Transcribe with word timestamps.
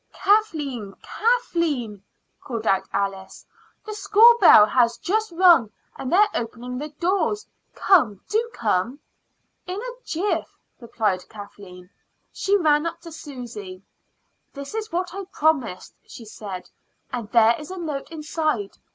"Kathleen, 0.13 0.95
Kathleen!" 1.03 2.01
called 2.43 2.65
out 2.65 2.87
Alice. 2.91 3.45
"The 3.85 3.93
school 3.93 4.35
bell 4.39 4.65
has 4.65 4.97
just 4.97 5.31
rung, 5.31 5.69
and 5.95 6.11
they 6.11 6.15
are 6.17 6.27
opening 6.33 6.79
the 6.79 6.89
doors. 6.89 7.45
Come 7.75 8.19
do 8.27 8.49
come." 8.51 8.97
"In 9.67 9.79
a 9.79 10.03
jiff," 10.03 10.57
replied 10.79 11.29
Kathleen. 11.29 11.91
She 12.33 12.57
ran 12.57 12.87
up 12.87 12.99
to 13.01 13.11
Susy. 13.11 13.83
"This 14.53 14.73
is 14.73 14.91
what 14.91 15.13
I 15.13 15.25
promised," 15.25 15.93
she 16.07 16.25
said; 16.25 16.67
"and 17.13 17.29
there 17.31 17.53
is 17.59 17.69
a 17.69 17.77
note 17.77 18.09
inside. 18.09 18.79